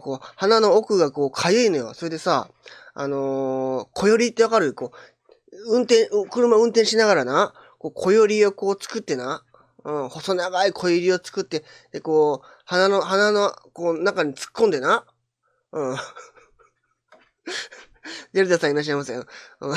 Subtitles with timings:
[0.00, 1.94] こう、鼻の奥がこう、かゆいのよ。
[1.94, 2.48] それでさ、
[2.94, 4.74] あのー、小寄りってわかる？
[4.74, 9.44] こう、運転、車運転しながらな、こう、小寄りをこう作ってな、
[9.84, 15.06] うん、細長い小寄りを作って、で、こう、鼻の、鼻の、こう、中に突っ込んでな、
[15.72, 15.96] うん。
[18.32, 19.24] デルタさんいらっしゃいませよ。
[19.60, 19.76] うん。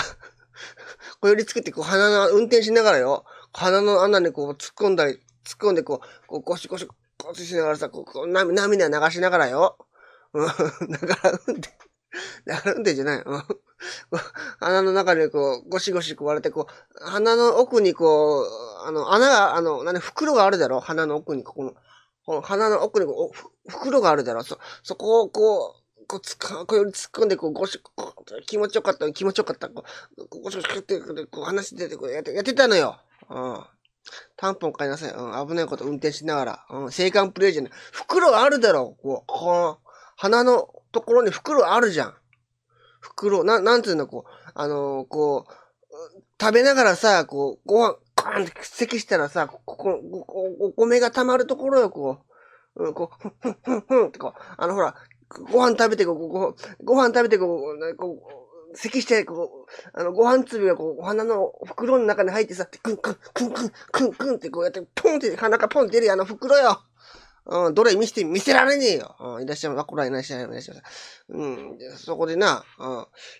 [1.21, 6.87] 小寄り作って、こう、鼻の、運転しながらよ、鼻の穴にこう、突っ込んだり、突っ込んで、こう、こう、ゴシゴシ、
[7.17, 9.77] ゴシしながらさ、こう、こう涙流しながらよ、
[10.33, 10.47] うん、
[10.91, 11.69] だから運転、
[12.45, 13.21] だから運転じゃない。
[13.21, 13.43] うん。
[14.59, 18.45] 鼻の中でこう、ゴシゴシ割れて、こう、鼻の奥にこう、
[18.85, 20.79] あの、穴が、あの、何、袋があるだろ？
[20.79, 21.73] 鼻の奥に、ここの、
[22.25, 24.43] この鼻の奥にこう、袋があるだろ？
[24.43, 29.83] そ、そこをこう、こう、つか、こう突っ込んで、こう、ゴシ、こう、気持ちよかった、気持ちよかった、こ
[30.17, 32.99] う、ゴシゴシって、こう、話してて、こう、やって、やってたのよ。
[33.29, 33.63] うん。
[34.35, 35.11] タンポン買いなさい。
[35.11, 36.65] うん、危ないこと運転しながら。
[36.71, 37.71] うん、青函プレイじゃない。
[37.91, 38.97] 袋があるだろ？
[39.03, 39.77] こう、この、
[40.19, 42.13] 鼻のところに袋あるじゃん。
[42.99, 45.53] 袋、な、なんつうの、こう、あのー、こう、
[46.39, 49.97] 食べながらさ、こう、ご飯、ガーンって咳したらさ、ここ、
[50.59, 52.19] お米が溜まるところよ、こ
[52.75, 52.83] う。
[52.83, 54.93] うん、こう、ふん、ふん、ふんってこう、あのほら、
[55.53, 58.19] ご飯食べて、こう、ご、ご飯食べて、こう、こ
[58.73, 66.81] う、咳して、こう、あの、ご飯粒がこう、お花の袋の中に入ってさ、クンクン、クンクン、クンクンってこうやって、ポンって鼻からポンって出るあの袋よ。
[67.51, 69.15] うん、どれ見せて、見せられねえよ。
[69.19, 69.85] うん、いらっしゃいませ。
[69.87, 70.53] こらいらっしゃいませ。
[70.53, 70.81] いらっしゃい
[71.29, 71.45] ま。
[71.45, 72.63] うん、そこでな、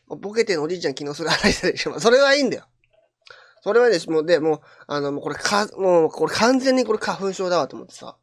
[0.09, 1.99] うん、ボケてのおじいちゃん昨日それ話したでしょ。
[1.99, 2.65] それはいいんだよ。
[3.61, 8.17] それはね、もう、で、もう、あの、もうこれか、もう、これ完全にこれ花粉症だわと思ってさ。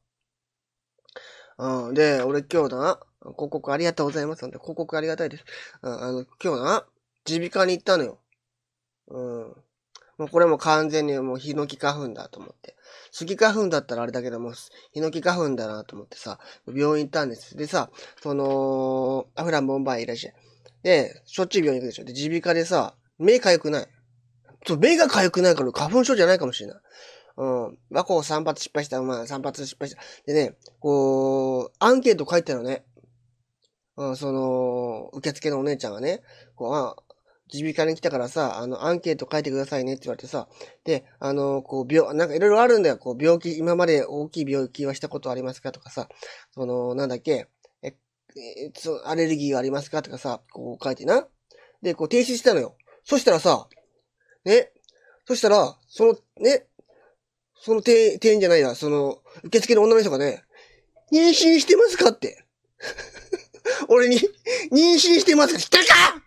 [1.58, 4.44] うん、で、俺今日だな、広告ありがとうございます。
[4.44, 5.44] 広告ありがたいです。
[5.82, 6.86] うん、あの、今日な、
[7.28, 8.18] 耳鼻科に行ったのよ。
[9.08, 9.65] うん。
[10.18, 12.76] もうこれも完全にもうヒノキ花粉だと思って。
[13.12, 14.52] スギ花粉だったらあれだけども、
[14.92, 17.56] ヒノキ花粉だなと思ってさ、病院行ったんです。
[17.56, 17.90] でさ、
[18.22, 20.34] その、アフランボンバイいらっしゃい。
[20.82, 22.04] で、しょっちゅう病院行くでしょ。
[22.04, 23.88] で、耳鼻科でさ、目かゆくない。
[24.66, 26.80] そう、目がかゆくないから花粉症じゃないかもしれない。
[27.38, 27.78] うん。
[27.90, 29.02] まあ、こう3発失敗した。
[29.02, 30.00] まあ、3発失敗した。
[30.26, 32.84] でね、こう、アンケート書いてたのね。
[33.96, 36.22] うん、その、受付のお姉ちゃんがね、
[36.54, 36.96] こう、あ、
[37.52, 40.48] 耳鼻科に来たからさ、あの、アンケート書いてくださいねって言われてさ、
[40.84, 42.98] で、あの、こう、病、なんかいろいろあるんだよ。
[42.98, 46.08] こう、病気、今まで大きい病気はしたことありますかとかさ、
[46.52, 47.48] その、なんだっけ、
[47.82, 48.72] え、え
[49.04, 51.26] アレルギーがありますかとかさ、こう書いてな。
[51.82, 52.76] で、こう、提出したのよ。
[53.04, 53.68] そしたらさ、
[54.44, 54.72] ね、
[55.26, 56.66] そしたら、その、ね、
[57.58, 60.44] その店員じゃないや、その、受付の女の人がね、
[61.12, 62.10] 妊娠してますか？
[62.10, 62.44] って。
[63.88, 64.16] 俺に、
[64.72, 65.60] 妊娠してますか？
[65.60, 66.25] 知って るか？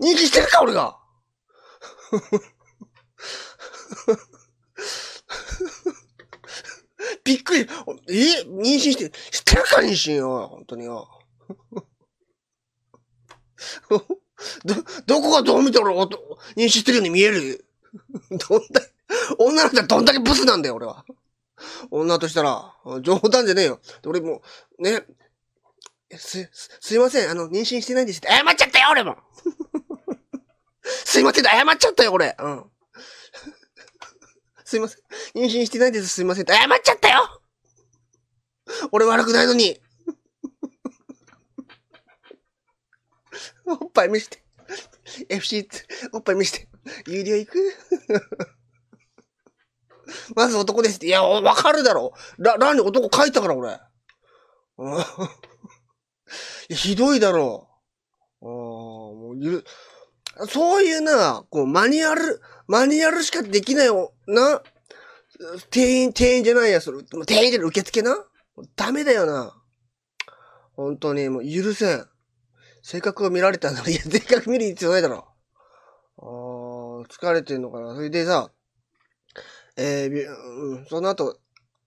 [0.00, 0.98] 認知してるか、俺が。
[7.24, 7.60] びっくり。
[7.60, 7.64] え？
[7.64, 10.48] 妊娠して、知ってるか、妊娠よ。
[10.48, 11.08] 本当によ。
[14.64, 14.74] ど、
[15.06, 16.08] どこがどう見たら、妊
[16.56, 17.66] 娠してるように見える
[18.48, 18.86] どんだけ、
[19.38, 21.04] 女の人はどんだけブスなんだよ、俺は。
[21.90, 22.72] 女としたら、
[23.02, 23.80] 冗談じゃねえよ。
[24.06, 24.42] 俺も、
[24.78, 25.02] ね、
[26.16, 28.28] す、すいません、あの、妊娠してないんですって。
[28.28, 29.16] 謝っちゃったよ、俺も
[31.18, 32.36] すいません、謝っちゃったよ、俺。
[32.38, 32.70] うん。
[34.64, 35.00] すいません。
[35.34, 36.46] 妊娠してないです、すいません。
[36.46, 37.42] 謝っちゃったよ
[38.92, 39.80] 俺悪くないのに。
[43.66, 44.44] おっぱい見して。
[45.28, 45.68] FC、
[46.12, 46.68] おっぱい見して。
[47.06, 47.74] 有料行く？
[50.36, 51.06] まず男ですって。
[51.06, 52.12] いや、わかるだろ。
[52.38, 53.80] ら、らに男書いたから、俺。
[54.78, 55.04] うん。
[56.76, 57.68] ひどいだろ
[58.40, 58.46] う。
[58.46, 59.64] ああ、もうゆ、
[60.46, 64.62] そういうな、こう、マニュアル、マニュアルしかできないよ、な。
[65.70, 67.02] 店員、店員じゃないや、それ。
[67.26, 68.24] 店員じゃない、受付な？
[68.76, 69.54] ダメだよな。
[70.72, 72.06] 本当に、もう許せん。
[72.82, 73.82] 性格を見られたんだ。
[73.88, 75.28] いや、性格見る必要ないだろ。
[76.18, 76.26] ああ、
[77.08, 77.94] 疲れてんのかな。
[77.94, 78.50] それでさ、
[79.76, 81.38] えー、うん、その後、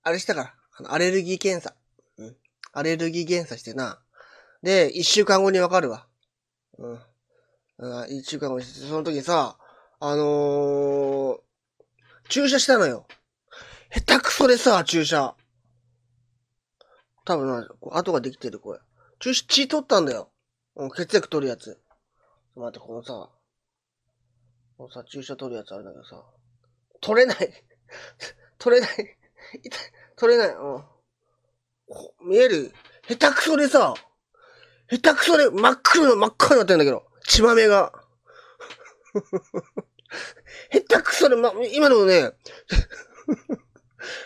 [0.04, 0.92] あれしたから。
[0.92, 1.76] アレルギー検査。
[2.18, 2.38] うん。
[2.74, 4.02] アレルギー検査してな。
[4.64, 6.08] で、一週間後にわかるわ。
[6.78, 7.00] うん。
[8.10, 9.58] 一週間後に、その時さ、
[10.00, 11.40] あのー、
[12.30, 13.08] 注射したのよ。
[13.92, 15.36] 下手くそでさ、注射。
[17.26, 18.80] 多分な、跡ができてる、これ。
[19.20, 20.30] 注射、血取ったんだよ。
[20.96, 21.82] 血液取るやつ。
[22.56, 23.30] 待って、このさ、
[24.78, 26.24] このさ、注射取るやつあるんだけどさ、
[27.02, 27.38] 取れない。
[28.60, 29.18] 取れない。
[29.64, 29.82] 痛い。
[30.18, 30.56] 取れない。
[30.56, 30.84] うん。
[32.30, 32.72] 見える？
[33.08, 33.96] 下手くそでさ、
[34.88, 37.11] 下手くそで真っ黒の真っ赤になってんだけど。
[37.32, 37.94] 血豆が。
[40.70, 42.32] 下手くそで、ま、今のね、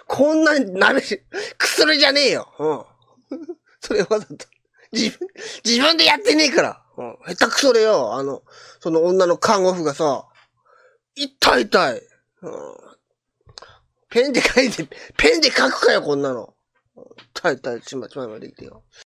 [0.07, 1.21] こんなになるし、
[1.59, 2.47] 薬じゃねえよ。
[2.57, 3.45] うん。
[3.79, 4.47] それわざと。
[4.91, 5.27] 自分、
[5.63, 6.81] 自分でやってねえから。
[6.97, 8.15] うん、下手くそでよ。
[8.15, 8.41] あの、
[8.79, 10.25] その女の看護婦がさ、
[11.15, 12.01] 痛い痛い。
[12.41, 12.75] うん、
[14.09, 16.55] ペンで書いて、ペンで書くかよ、こんなの。
[17.35, 18.83] 痛い痛い、ちまちままできてよ。